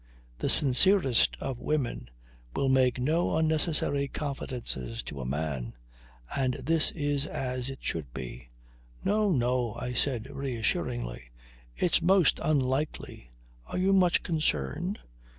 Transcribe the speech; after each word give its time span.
The 0.39 0.49
sincerest 0.49 1.37
of 1.39 1.59
women 1.59 2.09
will 2.55 2.69
make 2.69 2.99
no 2.99 3.37
unnecessary 3.37 4.07
confidences 4.07 5.03
to 5.03 5.21
a 5.21 5.27
man. 5.27 5.75
And 6.35 6.55
this 6.55 6.89
is 6.93 7.27
as 7.27 7.69
it 7.69 7.77
should 7.83 8.11
be. 8.11 8.49
"No 9.05 9.31
no!" 9.31 9.75
I 9.75 9.93
said 9.93 10.27
reassuringly. 10.35 11.29
"It's 11.75 12.01
most 12.01 12.39
unlikely. 12.41 13.29
Are 13.67 13.77
you 13.77 13.93
much 13.93 14.23
concerned?" 14.23 14.97